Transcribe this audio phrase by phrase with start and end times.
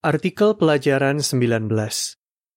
[0.00, 1.68] Artikel pelajaran 19.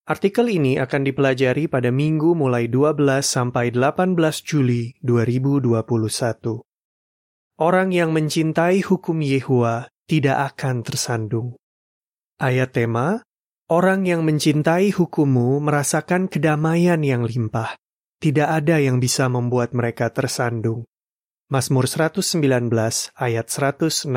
[0.07, 4.15] Artikel ini akan dipelajari pada minggu mulai 12 sampai 18
[4.47, 6.63] Juli 2021.
[7.59, 11.59] Orang yang mencintai hukum Yehua tidak akan tersandung.
[12.39, 13.27] Ayat tema,
[13.67, 17.75] Orang yang mencintai hukummu merasakan kedamaian yang limpah.
[18.23, 20.87] Tidak ada yang bisa membuat mereka tersandung.
[21.51, 22.39] Mazmur 119
[23.19, 24.07] ayat 165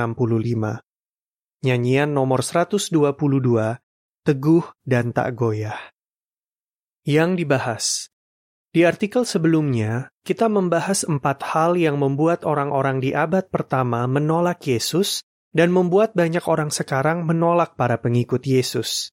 [1.67, 2.95] Nyanyian nomor 122,
[4.23, 5.91] Teguh dan Tak Goyah.
[7.03, 7.85] Yang dibahas.
[8.71, 15.27] Di artikel sebelumnya, kita membahas empat hal yang membuat orang-orang di abad pertama menolak Yesus
[15.51, 19.11] dan membuat banyak orang sekarang menolak para pengikut Yesus.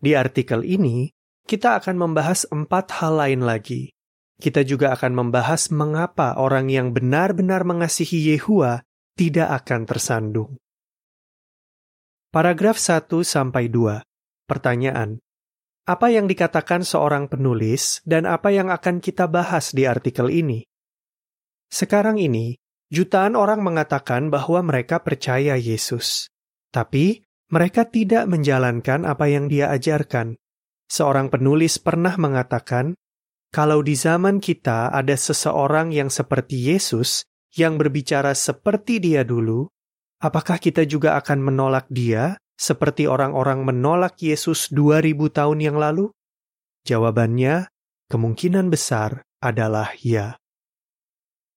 [0.00, 1.12] Di artikel ini,
[1.44, 3.92] kita akan membahas empat hal lain lagi.
[4.40, 8.80] Kita juga akan membahas mengapa orang yang benar-benar mengasihi Yehua
[9.20, 10.56] tidak akan tersandung.
[12.30, 14.06] Paragraf 1 sampai 2.
[14.46, 15.18] Pertanyaan.
[15.82, 20.62] Apa yang dikatakan seorang penulis dan apa yang akan kita bahas di artikel ini?
[21.66, 22.54] Sekarang ini,
[22.86, 26.30] jutaan orang mengatakan bahwa mereka percaya Yesus.
[26.70, 27.18] Tapi,
[27.50, 30.38] mereka tidak menjalankan apa yang dia ajarkan.
[30.86, 32.94] Seorang penulis pernah mengatakan,
[33.50, 37.26] kalau di zaman kita ada seseorang yang seperti Yesus,
[37.58, 39.66] yang berbicara seperti dia dulu,
[40.20, 46.12] apakah kita juga akan menolak dia seperti orang-orang menolak Yesus 2000 tahun yang lalu?
[46.84, 47.72] Jawabannya,
[48.12, 50.36] kemungkinan besar adalah ya.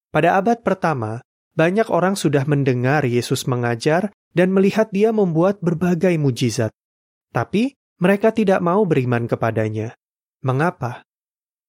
[0.09, 1.19] Pada abad pertama,
[1.53, 6.73] banyak orang sudah mendengar Yesus mengajar dan melihat dia membuat berbagai mujizat.
[7.29, 9.93] Tapi mereka tidak mau beriman kepadanya.
[10.43, 11.05] Mengapa?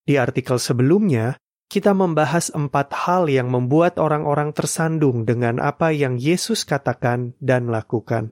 [0.04, 1.36] Di artikel sebelumnya,
[1.68, 8.30] kita membahas empat hal yang membuat orang-orang tersandung dengan apa yang Yesus katakan dan lakukan.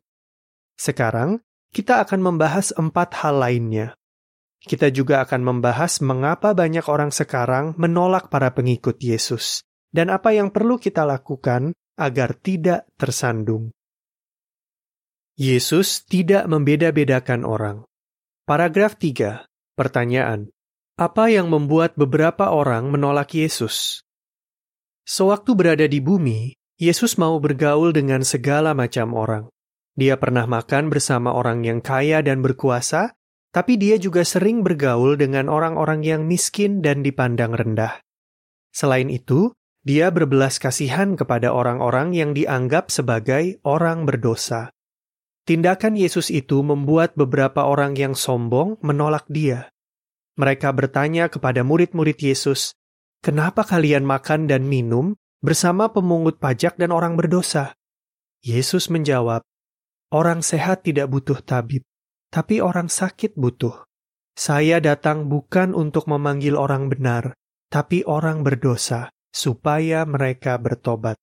[0.77, 1.41] Sekarang,
[1.73, 3.97] kita akan membahas empat hal lainnya.
[4.63, 10.55] Kita juga akan membahas mengapa banyak orang sekarang menolak para pengikut Yesus, dan apa yang
[10.55, 13.75] perlu kita lakukan agar tidak tersandung.
[15.35, 17.83] Yesus tidak membeda-bedakan orang.
[18.47, 19.48] Paragraf 3.
[19.75, 20.53] Pertanyaan.
[21.02, 24.07] Apa yang membuat beberapa orang menolak Yesus?
[25.02, 29.51] Sewaktu berada di bumi, Yesus mau bergaul dengan segala macam orang.
[29.98, 33.18] Dia pernah makan bersama orang yang kaya dan berkuasa,
[33.51, 37.98] tapi dia juga sering bergaul dengan orang-orang yang miskin dan dipandang rendah.
[38.70, 39.51] Selain itu,
[39.83, 44.70] dia berbelas kasihan kepada orang-orang yang dianggap sebagai orang berdosa.
[45.51, 49.72] Tindakan Yesus itu membuat beberapa orang yang sombong menolak dia.
[50.33, 52.73] Mereka bertanya kepada murid-murid Yesus,
[53.20, 55.13] "Kenapa kalian makan dan minum
[55.45, 57.77] bersama pemungut pajak dan orang berdosa?"
[58.41, 59.45] Yesus menjawab,
[60.09, 61.85] "Orang sehat tidak butuh tabib,
[62.33, 63.85] tapi orang sakit butuh.
[64.33, 67.37] Saya datang bukan untuk memanggil orang benar,
[67.69, 71.21] tapi orang berdosa, supaya mereka bertobat."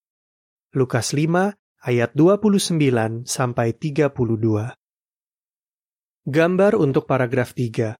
[0.77, 4.77] Lukas 5 ayat 29 sampai 32.
[6.29, 7.97] Gambar untuk paragraf 3.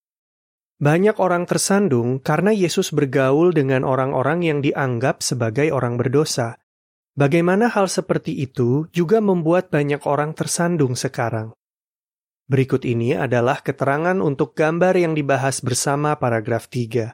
[0.79, 6.55] Banyak orang tersandung karena Yesus bergaul dengan orang-orang yang dianggap sebagai orang berdosa.
[7.19, 11.51] Bagaimana hal seperti itu juga membuat banyak orang tersandung sekarang.
[12.47, 17.11] Berikut ini adalah keterangan untuk gambar yang dibahas bersama paragraf 3.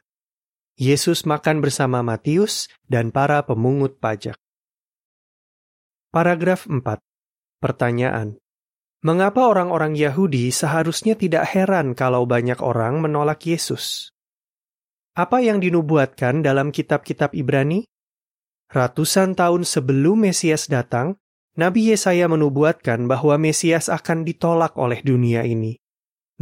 [0.78, 4.38] Yesus makan bersama Matius dan para pemungut pajak.
[6.14, 7.02] Paragraf 4.
[7.58, 8.38] Pertanyaan.
[9.06, 14.10] Mengapa orang-orang Yahudi seharusnya tidak heran kalau banyak orang menolak Yesus?
[15.14, 17.86] Apa yang dinubuatkan dalam kitab-kitab Ibrani?
[18.66, 21.22] Ratusan tahun sebelum Mesias datang,
[21.54, 25.78] Nabi Yesaya menubuatkan bahwa Mesias akan ditolak oleh dunia ini.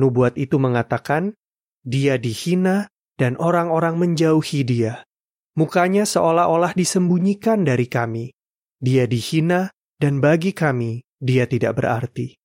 [0.00, 1.36] Nubuat itu mengatakan,
[1.84, 2.88] dia dihina
[3.20, 5.04] dan orang-orang menjauhi dia.
[5.52, 8.32] Mukanya seolah-olah disembunyikan dari kami.
[8.80, 9.68] Dia dihina
[10.00, 12.40] dan bagi kami dia tidak berarti.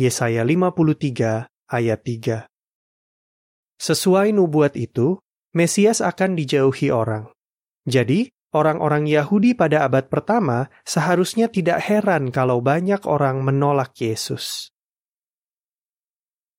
[0.00, 2.48] Yesaya 53 ayat 3.
[3.76, 5.20] Sesuai nubuat itu,
[5.52, 7.28] Mesias akan dijauhi orang.
[7.84, 14.72] Jadi, orang-orang Yahudi pada abad pertama seharusnya tidak heran kalau banyak orang menolak Yesus.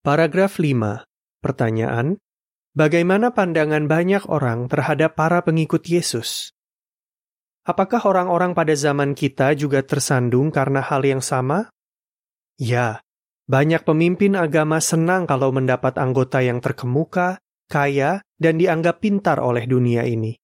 [0.06, 1.02] Paragraf 5.
[1.42, 2.22] Pertanyaan,
[2.78, 6.54] bagaimana pandangan banyak orang terhadap para pengikut Yesus?
[7.66, 11.74] Apakah orang-orang pada zaman kita juga tersandung karena hal yang sama?
[12.54, 13.02] Ya,
[13.46, 20.06] banyak pemimpin agama senang kalau mendapat anggota yang terkemuka, kaya, dan dianggap pintar oleh dunia
[20.06, 20.38] ini.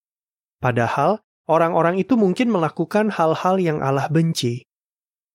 [0.59, 4.67] Padahal, orang-orang itu mungkin melakukan hal-hal yang Allah benci.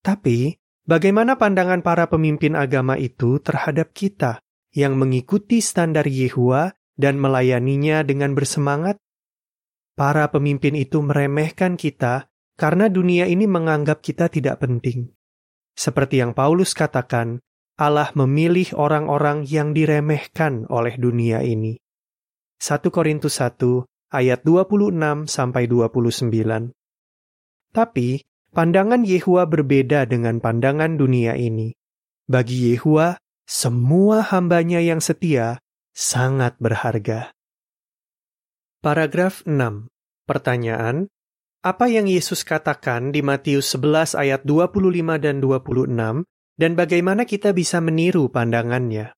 [0.05, 4.45] Tapi, Bagaimana pandangan para pemimpin agama itu terhadap kita
[4.77, 9.01] yang mengikuti standar Yehua dan melayaninya dengan bersemangat?
[9.97, 12.29] Para pemimpin itu meremehkan kita
[12.61, 15.09] karena dunia ini menganggap kita tidak penting.
[15.73, 17.41] Seperti yang Paulus katakan,
[17.75, 21.79] Allah memilih orang-orang yang diremehkan oleh dunia ini.
[22.63, 23.85] 1 Korintus 1
[24.15, 26.71] ayat 26 sampai 29.
[27.75, 28.23] Tapi
[28.55, 31.75] Pandangan Yehua berbeda dengan pandangan dunia ini.
[32.31, 33.19] Bagi Yehua,
[33.51, 35.59] semua hambanya yang setia
[35.91, 37.35] sangat berharga.
[38.79, 39.91] Paragraf 6.
[40.31, 41.11] Pertanyaan,
[41.67, 46.23] apa yang Yesus katakan di Matius 11 ayat 25 dan 26
[46.55, 49.15] dan bagaimana kita bisa meniru pandangannya?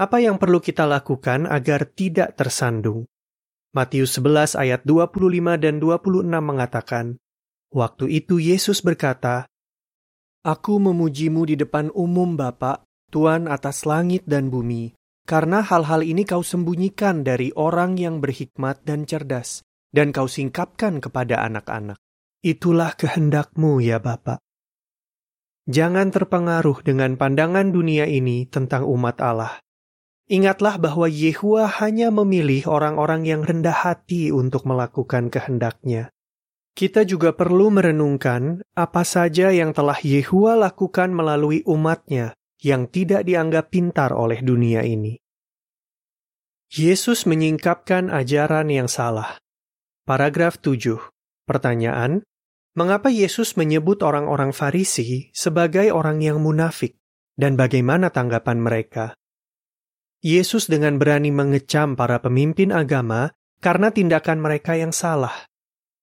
[0.00, 3.04] Apa yang perlu kita lakukan agar tidak tersandung?
[3.70, 7.20] Matius 11 ayat 25 dan 26 mengatakan,
[7.70, 9.46] Waktu itu Yesus berkata,
[10.42, 12.82] Aku memujimu di depan umum Bapa,
[13.12, 14.96] Tuhan atas langit dan bumi,
[15.28, 19.62] karena hal-hal ini kau sembunyikan dari orang yang berhikmat dan cerdas,
[19.92, 22.00] dan kau singkapkan kepada anak-anak.
[22.40, 24.40] Itulah kehendakmu ya Bapa.
[25.70, 29.62] Jangan terpengaruh dengan pandangan dunia ini tentang umat Allah.
[30.26, 36.10] Ingatlah bahwa Yehua hanya memilih orang-orang yang rendah hati untuk melakukan kehendaknya.
[36.74, 43.70] Kita juga perlu merenungkan apa saja yang telah Yehua lakukan melalui umatnya yang tidak dianggap
[43.70, 45.22] pintar oleh dunia ini.
[46.70, 49.38] Yesus menyingkapkan ajaran yang salah.
[50.02, 50.98] Paragraf 7.
[51.46, 52.26] Pertanyaan,
[52.78, 56.98] mengapa Yesus menyebut orang-orang Farisi sebagai orang yang munafik
[57.34, 59.16] dan bagaimana tanggapan mereka?
[60.20, 63.32] Yesus dengan berani mengecam para pemimpin agama
[63.64, 65.48] karena tindakan mereka yang salah.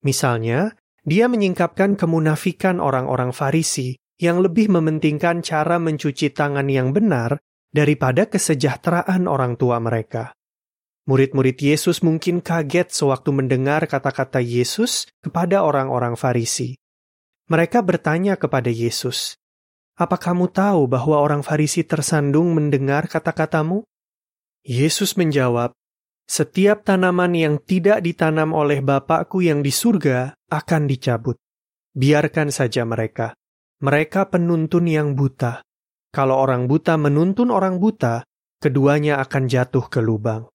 [0.02, 0.74] Misalnya,
[1.06, 7.38] dia menyingkapkan kemunafikan orang-orang Farisi yang lebih mementingkan cara mencuci tangan yang benar
[7.70, 10.34] daripada kesejahteraan orang tua mereka.
[11.08, 16.76] Murid-murid Yesus mungkin kaget sewaktu mendengar kata-kata Yesus kepada orang-orang Farisi.
[17.48, 19.40] Mereka bertanya kepada Yesus,
[19.96, 23.88] "Apa kamu tahu bahwa orang Farisi tersandung mendengar kata-katamu?"
[24.68, 25.72] Yesus menjawab,
[26.28, 31.40] setiap tanaman yang tidak ditanam oleh Bapakku yang di surga akan dicabut.
[31.96, 33.32] Biarkan saja mereka.
[33.80, 35.64] Mereka penuntun yang buta.
[36.12, 38.28] Kalau orang buta menuntun orang buta,
[38.60, 40.52] keduanya akan jatuh ke lubang.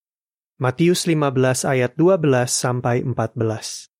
[0.62, 3.91] Matius 15 ayat 12 sampai 14.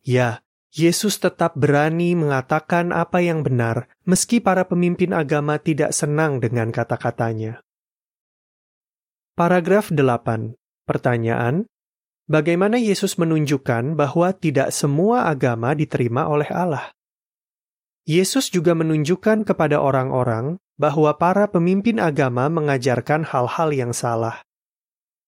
[0.00, 0.40] Ya,
[0.72, 7.60] Yesus tetap berani mengatakan apa yang benar meski para pemimpin agama tidak senang dengan kata-katanya.
[9.36, 10.56] Paragraf 8.
[10.88, 11.68] Pertanyaan,
[12.24, 16.96] bagaimana Yesus menunjukkan bahwa tidak semua agama diterima oleh Allah?
[18.08, 24.40] Yesus juga menunjukkan kepada orang-orang bahwa para pemimpin agama mengajarkan hal-hal yang salah.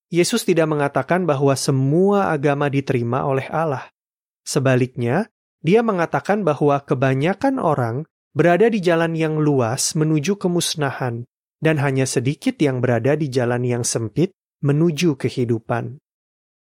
[0.09, 3.93] Yesus tidak mengatakan bahwa semua agama diterima oleh Allah.
[4.41, 5.29] Sebaliknya,
[5.61, 11.29] dia mengatakan bahwa kebanyakan orang berada di jalan yang luas menuju kemusnahan,
[11.59, 14.33] dan hanya sedikit yang berada di jalan yang sempit
[14.65, 16.01] menuju kehidupan.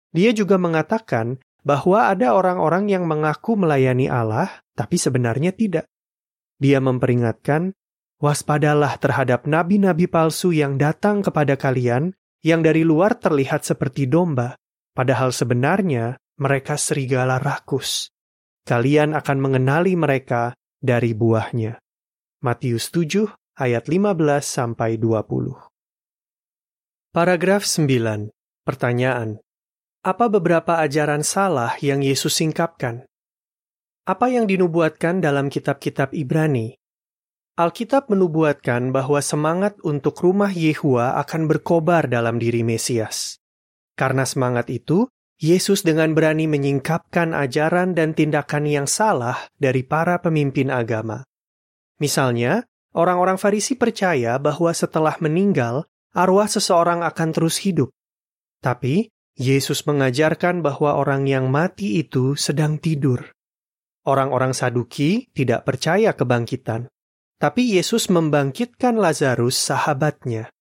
[0.10, 5.86] Dia juga mengatakan bahwa ada orang-orang yang mengaku melayani Allah, tapi sebenarnya tidak.
[6.58, 7.78] Dia memperingatkan,
[8.18, 12.16] waspadalah terhadap nabi-nabi palsu yang datang kepada kalian,
[12.46, 14.56] yang dari luar terlihat seperti domba,
[14.96, 18.12] padahal sebenarnya mereka serigala rakus.
[18.64, 21.76] Kalian akan mengenali mereka dari buahnya.
[22.40, 23.28] Matius 7
[23.60, 25.52] ayat 15 sampai 20.
[27.12, 28.32] Paragraf 9.
[28.64, 29.44] Pertanyaan.
[30.00, 33.04] Apa beberapa ajaran salah yang Yesus singkapkan?
[34.08, 36.79] Apa yang dinubuatkan dalam kitab-kitab Ibrani?
[37.60, 43.44] Alkitab menubuatkan bahwa semangat untuk rumah Yehua akan berkobar dalam diri Mesias.
[44.00, 45.12] Karena semangat itu,
[45.44, 51.28] Yesus dengan berani menyingkapkan ajaran dan tindakan yang salah dari para pemimpin agama.
[52.00, 52.64] Misalnya,
[52.96, 55.84] orang-orang Farisi percaya bahwa setelah meninggal,
[56.16, 57.92] arwah seseorang akan terus hidup.
[58.64, 63.36] Tapi, Yesus mengajarkan bahwa orang yang mati itu sedang tidur.
[64.08, 66.88] Orang-orang Saduki tidak percaya kebangkitan,
[67.40, 70.52] tapi Yesus membangkitkan Lazarus sahabatnya.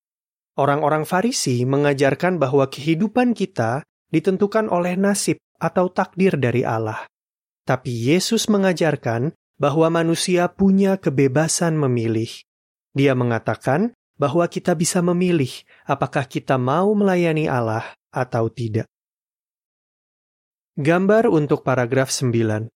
[0.54, 3.82] Orang-orang Farisi mengajarkan bahwa kehidupan kita
[4.14, 7.02] ditentukan oleh nasib atau takdir dari Allah.
[7.66, 12.30] Tapi Yesus mengajarkan bahwa manusia punya kebebasan memilih.
[12.94, 15.50] Dia mengatakan bahwa kita bisa memilih
[15.86, 18.86] apakah kita mau melayani Allah atau tidak.
[20.78, 22.70] Gambar untuk paragraf 9.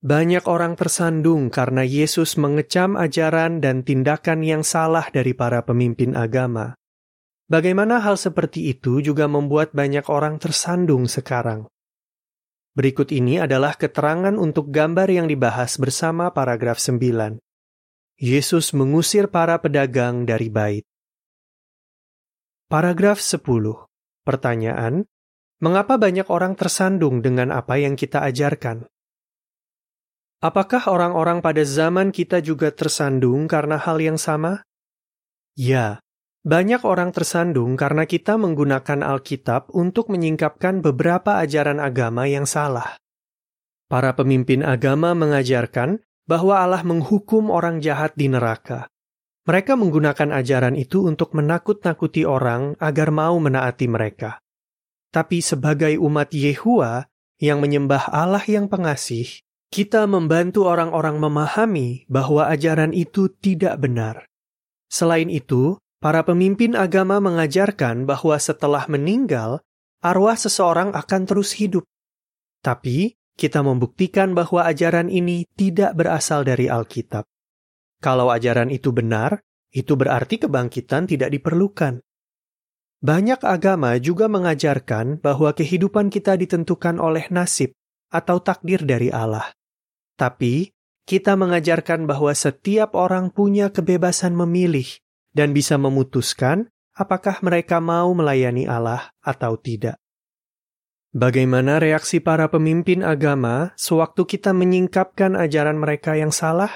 [0.00, 6.72] Banyak orang tersandung karena Yesus mengecam ajaran dan tindakan yang salah dari para pemimpin agama.
[7.52, 11.68] Bagaimana hal seperti itu juga membuat banyak orang tersandung sekarang.
[12.72, 17.36] Berikut ini adalah keterangan untuk gambar yang dibahas bersama paragraf 9.
[18.16, 20.84] Yesus mengusir para pedagang dari bait.
[22.72, 23.44] Paragraf 10.
[24.24, 25.04] Pertanyaan,
[25.60, 28.88] mengapa banyak orang tersandung dengan apa yang kita ajarkan?
[30.40, 34.64] Apakah orang-orang pada zaman kita juga tersandung karena hal yang sama?
[35.52, 36.00] Ya,
[36.40, 42.96] banyak orang tersandung karena kita menggunakan Alkitab untuk menyingkapkan beberapa ajaran agama yang salah.
[43.92, 48.88] Para pemimpin agama mengajarkan bahwa Allah menghukum orang jahat di neraka.
[49.44, 54.40] Mereka menggunakan ajaran itu untuk menakut-nakuti orang agar mau menaati mereka.
[55.12, 57.04] Tapi sebagai umat Yehua
[57.36, 64.26] yang menyembah Allah yang pengasih, kita membantu orang-orang memahami bahwa ajaran itu tidak benar.
[64.90, 69.62] Selain itu, para pemimpin agama mengajarkan bahwa setelah meninggal,
[70.02, 71.86] arwah seseorang akan terus hidup.
[72.66, 77.22] Tapi, kita membuktikan bahwa ajaran ini tidak berasal dari Alkitab.
[78.02, 79.38] Kalau ajaran itu benar,
[79.70, 82.02] itu berarti kebangkitan tidak diperlukan.
[83.00, 87.72] Banyak agama juga mengajarkan bahwa kehidupan kita ditentukan oleh nasib
[88.10, 89.46] atau takdir dari Allah.
[90.20, 90.68] Tapi,
[91.08, 94.84] kita mengajarkan bahwa setiap orang punya kebebasan memilih
[95.32, 99.96] dan bisa memutuskan apakah mereka mau melayani Allah atau tidak.
[101.10, 106.70] Bagaimana reaksi para pemimpin agama sewaktu kita menyingkapkan ajaran mereka yang salah?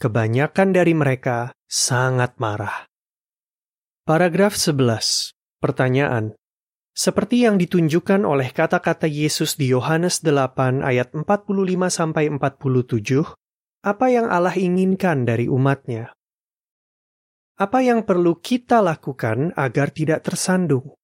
[0.00, 2.88] Kebanyakan dari mereka sangat marah.
[4.08, 5.36] Paragraf 11.
[5.60, 6.39] Pertanyaan.
[6.90, 11.24] Seperti yang ditunjukkan oleh kata-kata Yesus di Yohanes 8 ayat 45
[11.88, 13.24] sampai 47,
[13.86, 16.12] apa yang Allah inginkan dari umatnya?
[17.60, 20.96] Apa yang perlu kita lakukan agar tidak tersandung?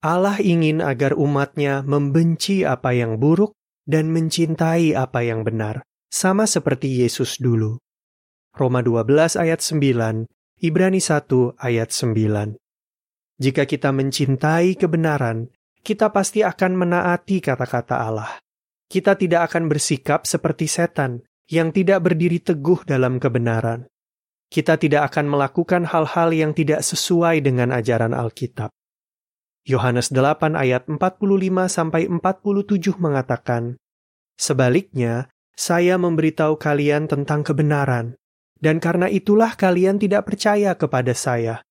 [0.00, 3.52] Allah ingin agar umatnya membenci apa yang buruk
[3.84, 7.76] dan mencintai apa yang benar, sama seperti Yesus dulu.
[8.54, 10.26] Roma 12 ayat 9,
[10.60, 12.58] Ibrani 1 ayat 9.
[13.40, 15.48] Jika kita mencintai kebenaran,
[15.80, 18.36] kita pasti akan menaati kata-kata Allah.
[18.84, 23.88] Kita tidak akan bersikap seperti setan yang tidak berdiri teguh dalam kebenaran.
[24.52, 28.68] Kita tidak akan melakukan hal-hal yang tidak sesuai dengan ajaran Alkitab.
[29.64, 31.00] Yohanes 8 ayat 45
[31.70, 33.80] sampai 47 mengatakan,
[34.36, 38.20] Sebaliknya, saya memberitahu kalian tentang kebenaran,
[38.58, 41.64] dan karena itulah kalian tidak percaya kepada saya.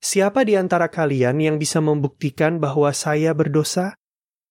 [0.00, 3.96] Siapa di antara kalian yang bisa membuktikan bahwa saya berdosa?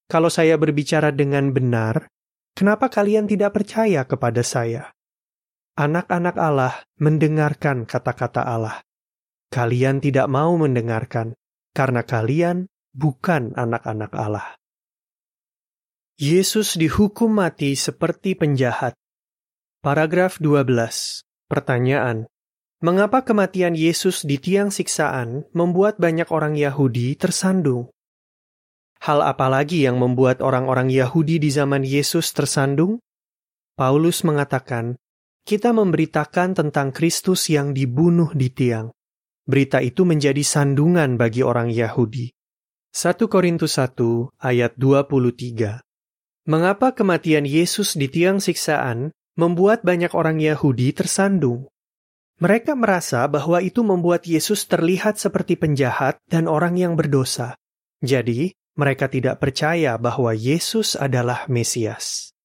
[0.05, 2.09] Kalau saya berbicara dengan benar,
[2.53, 4.93] kenapa kalian tidak percaya kepada saya?
[5.75, 8.85] Anak-anak Allah mendengarkan kata-kata Allah.
[9.49, 11.33] Kalian tidak mau mendengarkan,
[11.73, 14.47] karena kalian bukan anak-anak Allah.
[16.15, 18.95] Yesus dihukum mati seperti penjahat.
[19.83, 21.27] Paragraf 12.
[21.51, 22.31] Pertanyaan.
[22.85, 27.89] Mengapa kematian Yesus di tiang siksaan membuat banyak orang Yahudi tersandung?
[29.01, 33.01] Hal apa lagi yang membuat orang-orang Yahudi di zaman Yesus tersandung?
[33.73, 35.01] Paulus mengatakan,
[35.41, 38.93] "Kita memberitakan tentang Kristus yang dibunuh di tiang."
[39.49, 42.37] Berita itu menjadi sandungan bagi orang Yahudi.
[42.93, 45.81] 1 Korintus 1 ayat 23.
[46.45, 49.09] Mengapa kematian Yesus di tiang siksaan
[49.41, 51.65] membuat banyak orang Yahudi tersandung?
[52.35, 57.55] Mereka merasa bahwa itu membuat Yesus terlihat seperti penjahat dan orang yang berdosa.
[58.03, 62.35] Jadi, mereka tidak percaya bahwa Yesus adalah Mesias.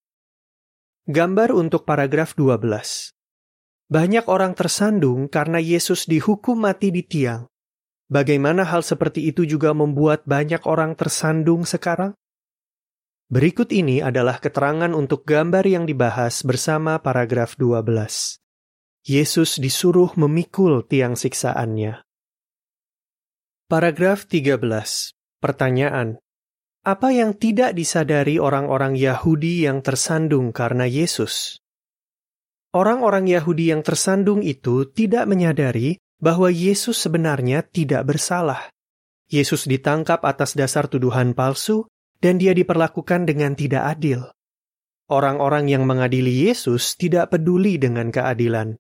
[1.10, 3.10] Gambar untuk paragraf 12.
[3.90, 7.50] Banyak orang tersandung karena Yesus dihukum mati di tiang.
[8.06, 12.14] Bagaimana hal seperti itu juga membuat banyak orang tersandung sekarang?
[13.26, 18.38] Berikut ini adalah keterangan untuk gambar yang dibahas bersama paragraf 12.
[19.00, 22.04] Yesus disuruh memikul tiang siksaannya.
[23.64, 24.60] Paragraf 13.
[25.40, 26.20] Pertanyaan.
[26.84, 31.64] Apa yang tidak disadari orang-orang Yahudi yang tersandung karena Yesus?
[32.76, 38.68] Orang-orang Yahudi yang tersandung itu tidak menyadari bahwa Yesus sebenarnya tidak bersalah.
[39.32, 41.88] Yesus ditangkap atas dasar tuduhan palsu
[42.20, 44.28] dan dia diperlakukan dengan tidak adil.
[45.08, 48.76] Orang-orang yang mengadili Yesus tidak peduli dengan keadilan.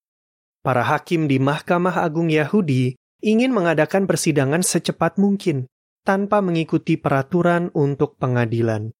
[0.60, 2.92] Para hakim di Mahkamah Agung Yahudi
[3.24, 5.64] ingin mengadakan persidangan secepat mungkin
[6.04, 8.92] tanpa mengikuti peraturan untuk pengadilan.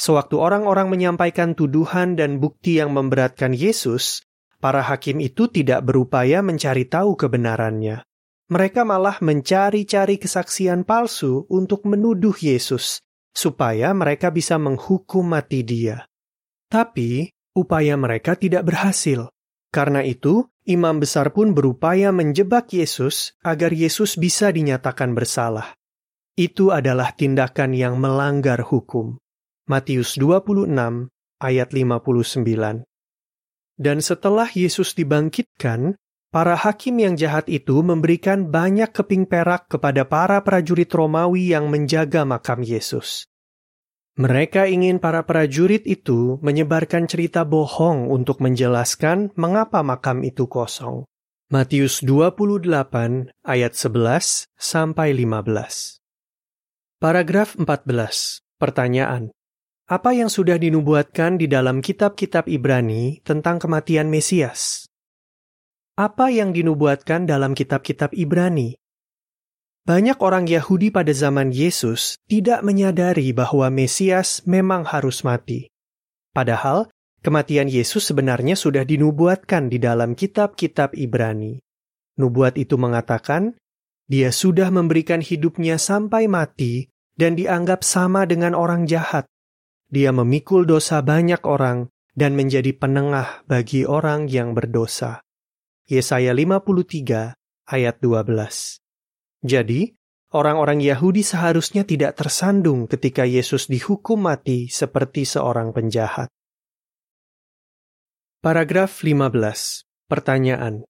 [0.00, 4.24] Sewaktu orang-orang menyampaikan tuduhan dan bukti yang memberatkan Yesus,
[4.64, 8.00] para hakim itu tidak berupaya mencari tahu kebenarannya.
[8.48, 13.00] Mereka malah mencari-cari kesaksian palsu untuk menuduh Yesus,
[13.32, 16.04] supaya mereka bisa menghukum mati Dia.
[16.68, 19.28] Tapi upaya mereka tidak berhasil.
[19.72, 25.76] Karena itu, imam besar pun berupaya menjebak Yesus agar Yesus bisa dinyatakan bersalah.
[26.34, 29.22] Itu adalah tindakan yang melanggar hukum.
[29.70, 30.68] Matius 26
[31.40, 32.84] ayat 59.
[33.74, 35.94] Dan setelah Yesus dibangkitkan,
[36.34, 42.26] para hakim yang jahat itu memberikan banyak keping perak kepada para prajurit Romawi yang menjaga
[42.26, 43.30] makam Yesus.
[44.14, 51.02] Mereka ingin para prajurit itu menyebarkan cerita bohong untuk menjelaskan mengapa makam itu kosong.
[51.50, 52.62] Matius 28
[53.42, 55.98] ayat 11 sampai 15.
[57.02, 58.38] Paragraf 14.
[58.54, 59.34] Pertanyaan.
[59.90, 64.86] Apa yang sudah dinubuatkan di dalam kitab-kitab Ibrani tentang kematian Mesias?
[65.98, 68.78] Apa yang dinubuatkan dalam kitab-kitab Ibrani?
[69.84, 75.68] Banyak orang Yahudi pada zaman Yesus tidak menyadari bahwa Mesias memang harus mati.
[76.32, 76.88] Padahal,
[77.20, 81.60] kematian Yesus sebenarnya sudah dinubuatkan di dalam kitab-kitab Ibrani.
[82.16, 83.60] Nubuat itu mengatakan,
[84.08, 86.88] dia sudah memberikan hidupnya sampai mati
[87.20, 89.28] dan dianggap sama dengan orang jahat
[89.94, 91.86] dia memikul dosa banyak orang
[92.18, 95.22] dan menjadi penengah bagi orang yang berdosa.
[95.86, 97.38] Yesaya 53
[97.70, 98.83] ayat 12.
[99.44, 99.92] Jadi,
[100.32, 106.32] orang-orang Yahudi seharusnya tidak tersandung ketika Yesus dihukum mati seperti seorang penjahat.
[108.40, 109.84] Paragraf 15.
[110.08, 110.88] Pertanyaan.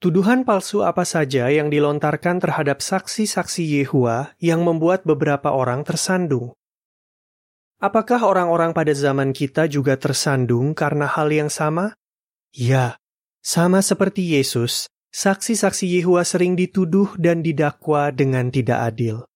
[0.00, 6.56] Tuduhan palsu apa saja yang dilontarkan terhadap saksi-saksi Yehua yang membuat beberapa orang tersandung?
[7.78, 11.94] Apakah orang-orang pada zaman kita juga tersandung karena hal yang sama?
[12.50, 13.00] Ya,
[13.40, 19.28] sama seperti Yesus, saksi-saksi Yehua sering dituduh dan didakwa dengan tidak adil.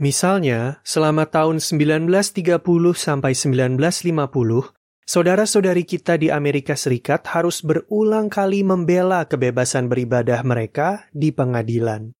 [0.00, 2.58] Misalnya, selama tahun 1930
[2.96, 4.72] sampai 1950,
[5.04, 12.16] saudara-saudari kita di Amerika Serikat harus berulang kali membela kebebasan beribadah mereka di pengadilan.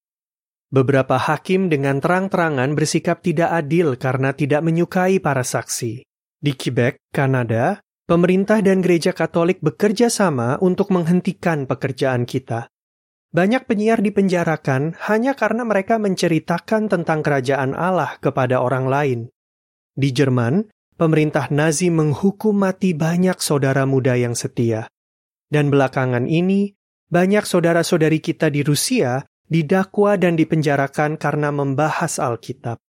[0.71, 6.07] Beberapa hakim dengan terang-terangan bersikap tidak adil karena tidak menyukai para saksi.
[6.39, 12.67] Di Quebec, Kanada, pemerintah dan gereja Katolik bekerja sama untuk menghentikan pekerjaan kita.
[13.31, 19.21] Banyak penyiar dipenjarakan hanya karena mereka menceritakan tentang kerajaan Allah kepada orang lain.
[19.95, 20.67] Di Jerman,
[20.99, 24.91] pemerintah Nazi menghukum mati banyak saudara muda yang setia.
[25.47, 26.75] Dan belakangan ini,
[27.07, 32.83] banyak saudara-saudari kita di Rusia didakwa dan dipenjarakan karena membahas Alkitab.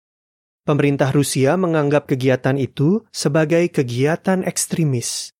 [0.61, 5.33] Pemerintah Rusia menganggap kegiatan itu sebagai kegiatan ekstremis.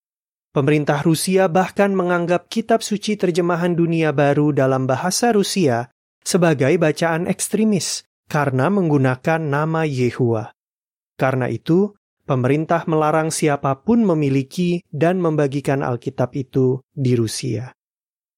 [0.49, 5.93] Pemerintah Rusia bahkan menganggap kitab suci terjemahan dunia baru dalam bahasa Rusia
[6.25, 10.51] sebagai bacaan ekstremis karena menggunakan nama Yehua.
[11.15, 11.93] Karena itu,
[12.25, 17.71] pemerintah melarang siapa pun memiliki dan membagikan Alkitab itu di Rusia.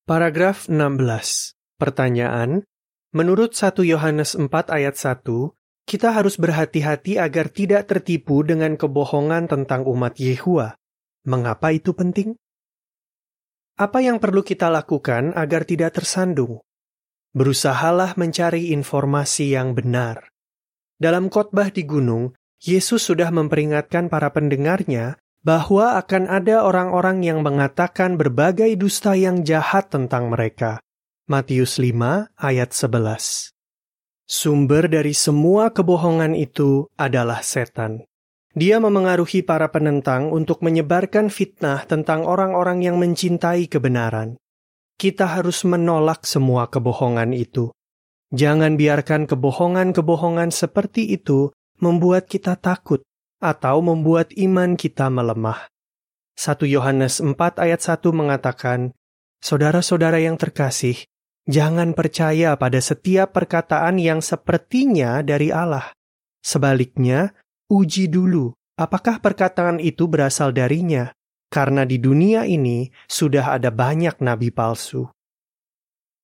[0.04, 1.56] Paragraf 16.
[1.80, 2.68] Pertanyaan,
[3.14, 9.84] Menurut 1 Yohanes 4 ayat 1, kita harus berhati-hati agar tidak tertipu dengan kebohongan tentang
[9.84, 10.80] umat Yehua.
[11.28, 12.36] Mengapa itu penting?
[13.80, 16.62] Apa yang perlu kita lakukan agar tidak tersandung?
[17.34, 20.30] Berusahalah mencari informasi yang benar.
[21.02, 28.16] Dalam khotbah di gunung, Yesus sudah memperingatkan para pendengarnya bahwa akan ada orang-orang yang mengatakan
[28.16, 30.80] berbagai dusta yang jahat tentang mereka.
[31.28, 33.53] Matius 5 ayat 11.
[34.34, 38.02] Sumber dari semua kebohongan itu adalah setan.
[38.58, 44.42] Dia memengaruhi para penentang untuk menyebarkan fitnah tentang orang-orang yang mencintai kebenaran.
[44.98, 47.70] Kita harus menolak semua kebohongan itu.
[48.34, 53.06] Jangan biarkan kebohongan-kebohongan seperti itu membuat kita takut
[53.38, 55.70] atau membuat iman kita melemah.
[56.42, 58.98] 1 Yohanes 4 ayat 1 mengatakan,
[59.46, 61.06] Saudara-saudara yang terkasih,
[61.44, 65.92] Jangan percaya pada setiap perkataan yang sepertinya dari Allah.
[66.40, 67.36] Sebaliknya,
[67.68, 71.12] uji dulu apakah perkataan itu berasal darinya,
[71.52, 75.12] karena di dunia ini sudah ada banyak nabi palsu.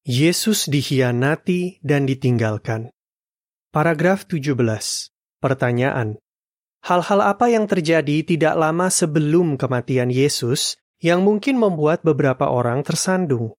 [0.07, 2.87] Yesus dikhianati dan ditinggalkan.
[3.69, 4.55] Paragraf 17.
[5.43, 6.17] Pertanyaan.
[6.79, 13.58] Hal-hal apa yang terjadi tidak lama sebelum kematian Yesus yang mungkin membuat beberapa orang tersandung?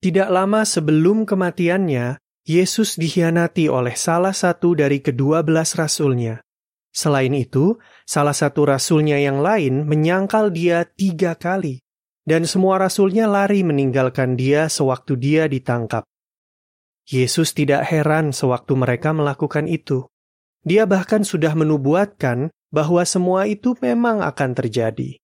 [0.00, 6.38] Tidak lama sebelum kematiannya, Yesus dikhianati oleh salah satu dari kedua belas rasulnya.
[6.94, 11.82] Selain itu, salah satu rasulnya yang lain menyangkal dia tiga kali,
[12.24, 16.06] dan semua rasulnya lari meninggalkan dia sewaktu dia ditangkap.
[17.06, 20.08] Yesus tidak heran sewaktu mereka melakukan itu.
[20.66, 25.18] Dia bahkan sudah menubuatkan bahwa semua itu memang akan terjadi.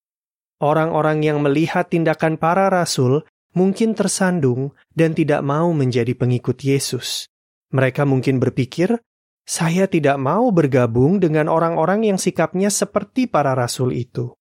[0.62, 7.28] Orang-orang yang melihat tindakan para rasul mungkin tersandung dan tidak mau menjadi pengikut Yesus.
[7.72, 9.00] Mereka mungkin berpikir
[9.42, 14.32] saya tidak mau bergabung dengan orang-orang yang sikapnya seperti para rasul itu.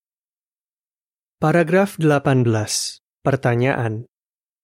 [1.41, 2.45] Paragraf 18.
[3.25, 4.05] Pertanyaan.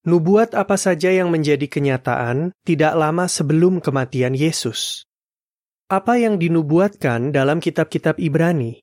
[0.06, 5.10] Nubuat apa saja yang menjadi kenyataan tidak lama sebelum kematian Yesus?
[5.90, 8.80] Apa yang dinubuatkan dalam kitab-kitab Ibrani?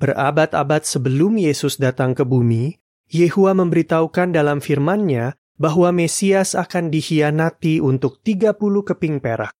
[0.00, 8.22] Berabad-abad sebelum Yesus datang ke bumi, Yehua memberitahukan dalam firman-Nya bahwa Mesias akan dikhianati untuk
[8.22, 8.54] 30
[8.86, 9.52] keping perak.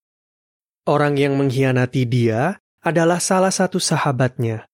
[0.87, 4.65] Orang yang mengkhianati dia adalah salah satu sahabatnya.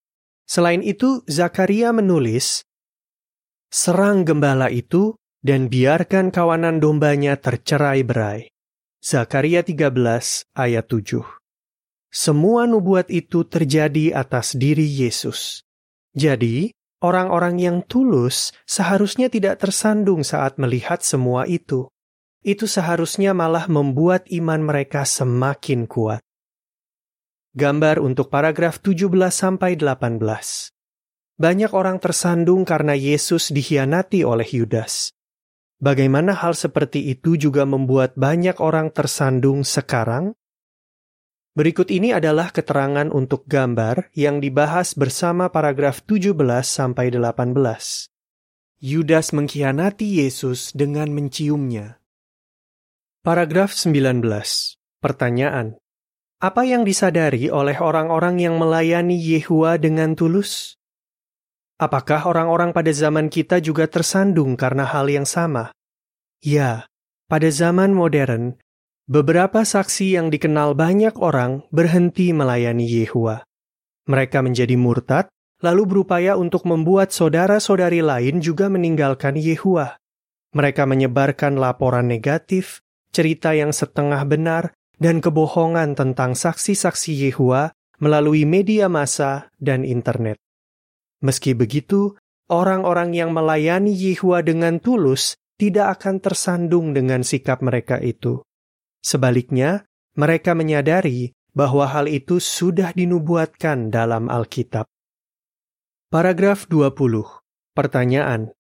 [0.48, 2.64] Selain itu, Zakaria menulis,
[3.68, 8.48] Serang gembala itu dan biarkan kawanan dombanya tercerai-berai.
[9.04, 9.92] Zakaria 13
[10.56, 11.20] ayat 7
[12.08, 15.68] Semua nubuat itu terjadi atas diri Yesus.
[16.16, 16.72] Jadi,
[17.04, 21.92] orang-orang yang tulus seharusnya tidak tersandung saat melihat semua itu
[22.48, 26.24] itu seharusnya malah membuat iman mereka semakin kuat.
[27.52, 30.72] Gambar untuk paragraf 17 sampai 18.
[31.38, 35.12] Banyak orang tersandung karena Yesus dikhianati oleh Yudas.
[35.78, 40.34] Bagaimana hal seperti itu juga membuat banyak orang tersandung sekarang?
[41.58, 47.58] Berikut ini adalah keterangan untuk gambar yang dibahas bersama paragraf 17 sampai 18.
[48.78, 51.98] Yudas mengkhianati Yesus dengan menciumnya.
[53.26, 54.22] Paragraf 19.
[55.02, 55.82] Pertanyaan.
[56.38, 60.78] Apa yang disadari oleh orang-orang yang melayani Yehua dengan tulus?
[61.82, 65.74] Apakah orang-orang pada zaman kita juga tersandung karena hal yang sama?
[66.38, 66.86] Ya,
[67.26, 68.62] pada zaman modern,
[69.08, 73.48] beberapa saksi yang dikenal banyak orang berhenti melayani Yehua.
[74.08, 75.32] Mereka menjadi murtad,
[75.64, 79.96] lalu berupaya untuk membuat saudara-saudari lain juga meninggalkan Yehua.
[80.52, 82.84] Mereka menyebarkan laporan negatif,
[83.16, 87.72] cerita yang setengah benar, dan kebohongan tentang saksi-saksi Yehua
[88.04, 90.36] melalui media massa dan internet.
[91.24, 92.14] Meski begitu,
[92.52, 98.44] orang-orang yang melayani Yehua dengan tulus tidak akan tersandung dengan sikap mereka itu.
[99.08, 99.88] Sebaliknya,
[100.20, 104.84] mereka menyadari bahwa hal itu sudah dinubuatkan dalam Alkitab.
[106.12, 106.92] Paragraf 20.
[107.72, 108.52] Pertanyaan.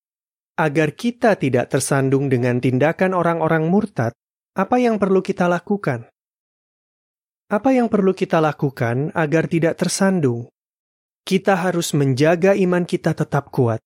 [0.55, 4.15] Agar kita tidak tersandung dengan tindakan orang-orang murtad,
[4.55, 6.07] apa yang perlu kita lakukan?
[7.51, 10.47] Apa yang perlu kita lakukan agar tidak tersandung?
[11.27, 13.83] Kita harus menjaga iman kita tetap kuat.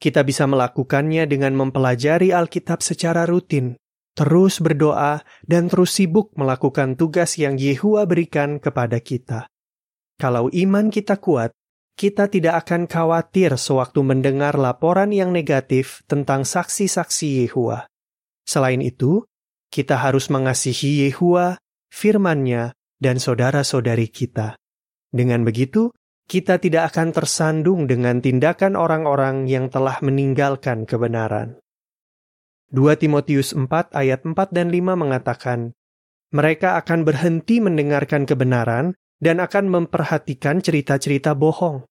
[0.00, 3.76] Kita bisa melakukannya dengan mempelajari Alkitab secara rutin,
[4.20, 9.48] terus berdoa, dan terus sibuk melakukan tugas yang Yehua berikan kepada kita.
[10.20, 11.56] Kalau iman kita kuat,
[11.96, 17.88] kita tidak akan khawatir sewaktu mendengar laporan yang negatif tentang saksi-saksi Yehua.
[18.44, 19.24] Selain itu,
[19.72, 21.56] kita harus mengasihi Yehua,
[21.88, 24.60] firman-Nya, dan saudara-saudari kita.
[25.08, 25.96] Dengan begitu,
[26.28, 31.56] kita tidak akan tersandung dengan tindakan orang-orang yang telah meninggalkan kebenaran.
[32.70, 35.74] 2 Timotius 4 ayat 4 dan 5 mengatakan,
[36.30, 41.82] mereka akan berhenti mendengarkan kebenaran dan akan memperhatikan cerita-cerita bohong.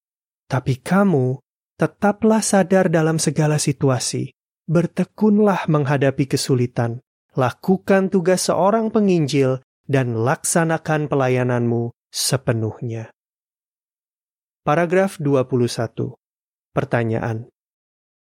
[0.47, 1.37] Tapi kamu
[1.75, 4.31] tetaplah sadar dalam segala situasi,
[4.65, 7.03] bertekunlah menghadapi kesulitan,
[7.35, 13.09] lakukan tugas seorang penginjil, dan laksanakan pelayananmu sepenuhnya.
[14.61, 16.13] Paragraf 21.
[16.71, 17.49] Pertanyaan.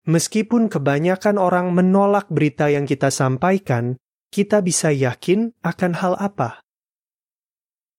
[0.02, 4.02] Meskipun kebanyakan orang menolak berita yang kita sampaikan,
[4.34, 6.66] kita bisa yakin akan hal apa?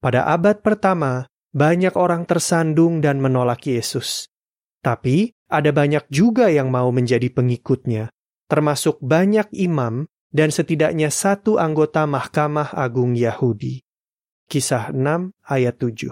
[0.03, 4.27] Pada abad pertama, banyak orang tersandung dan menolak Yesus.
[4.83, 8.11] Tapi ada banyak juga yang mau menjadi pengikutnya,
[8.51, 13.85] termasuk banyak imam dan setidaknya satu anggota Mahkamah Agung Yahudi.
[14.51, 16.11] Kisah 6 ayat 7.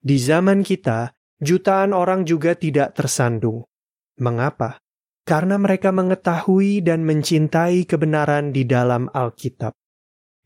[0.00, 3.68] Di zaman kita, jutaan orang juga tidak tersandung.
[4.22, 4.78] Mengapa?
[5.26, 9.74] Karena mereka mengetahui dan mencintai kebenaran di dalam Alkitab.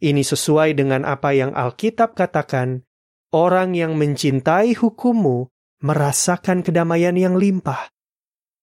[0.00, 2.84] Ini sesuai dengan apa yang Alkitab katakan,
[3.36, 5.52] orang yang mencintai hukummu
[5.84, 7.92] merasakan kedamaian yang limpah.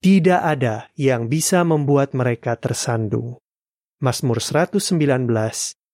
[0.02, 3.38] Tidak ada yang bisa membuat mereka tersandung.
[4.02, 5.00] Mazmur 119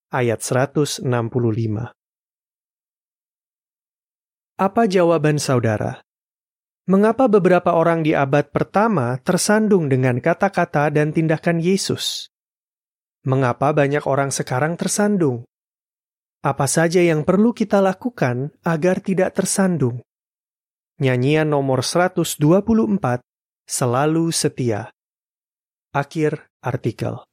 [0.09, 1.05] ayat 165.
[4.59, 6.08] Apa jawaban saudara?
[6.89, 12.33] Mengapa beberapa orang di abad pertama tersandung dengan kata-kata dan tindakan Yesus?
[13.21, 15.45] Mengapa banyak orang sekarang tersandung?
[16.41, 20.01] Apa saja yang perlu kita lakukan agar tidak tersandung?
[20.97, 22.41] Nyanyian nomor 124,
[23.69, 24.89] Selalu Setia.
[25.93, 27.28] Akhir artikel.